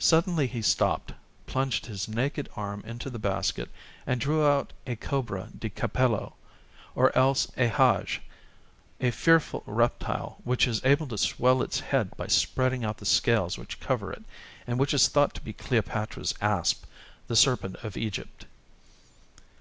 [0.00, 1.12] Suddenly he stopped,
[1.46, 3.70] plunged his naked arm into the basket,
[4.08, 6.34] and drew out a cobra de capello,
[6.96, 8.18] or else a haje,
[9.00, 13.56] a fearful reptile which is able to swell its head by spreading out the scales
[13.56, 14.24] which cover it,
[14.66, 16.82] and which is thought to be Cleopatra's asp,
[17.28, 18.46] the serpent of Egypt.